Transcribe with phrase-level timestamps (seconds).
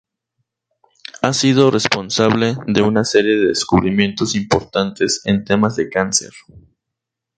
[1.21, 6.31] Ha sido responsable de una serie de descubrimientos importantes en temas de cáncer.